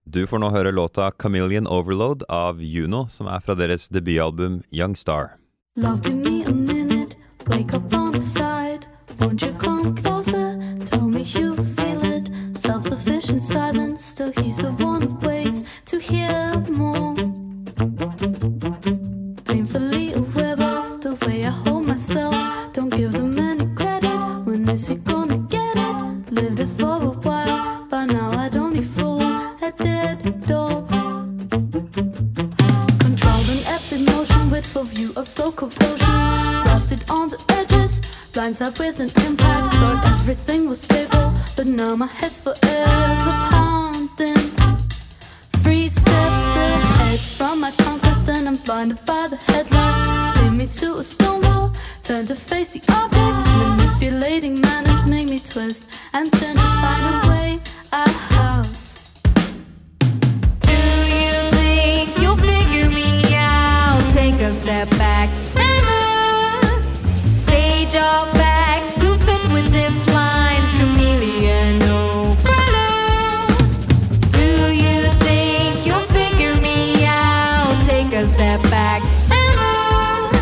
[0.07, 4.95] Du får nå høre låta 'Chameleon Overload' av Juno, som er fra deres debutalbum Young
[4.95, 5.35] Star.
[5.75, 6.43] Love, me
[7.57, 7.63] a.
[7.63, 8.85] Wake up on the side.
[9.19, 10.59] Won't you come closer?
[10.85, 12.29] Tell me you feel it.
[12.55, 14.05] Self sufficient silence.
[14.05, 17.26] Still, he's the one who waits to hear more.
[38.79, 39.16] With an
[78.71, 80.35] look.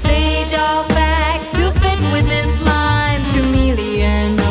[0.00, 4.44] Stage all facts to fit with this line's chameleon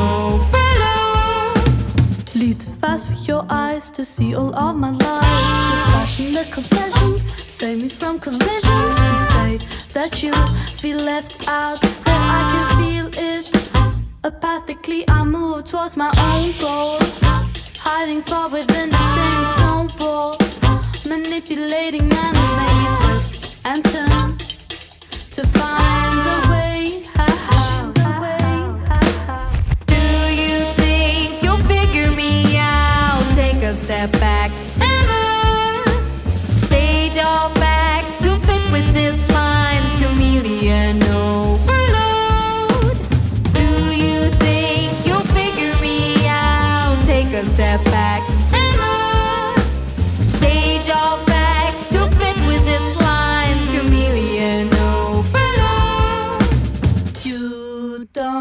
[2.83, 5.53] fast for your eyes to see all of my lies.
[5.71, 7.11] Dispassionate confession,
[7.47, 8.81] save me from collision.
[9.11, 9.51] You say
[9.93, 10.33] that you
[10.81, 13.45] feel left out, that I can feel it.
[14.23, 16.99] Apathically, I move towards my own goal.
[17.85, 18.92] Hiding far within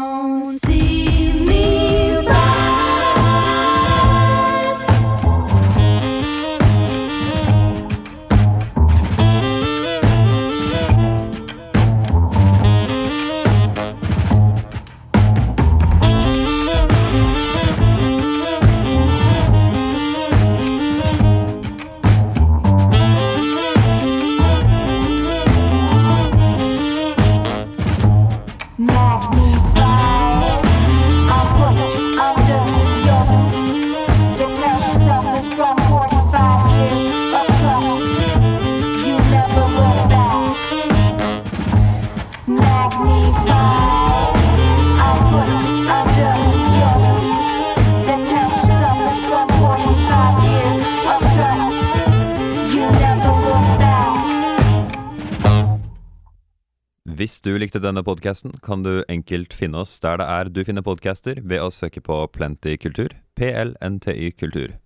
[0.03, 0.32] You
[57.73, 61.59] likte denne podkasten, kan du enkelt finne oss der det er du finner podcaster, ved
[61.59, 63.09] å søke på Plenty Kultur.
[63.33, 64.77] PLNTY Kultur.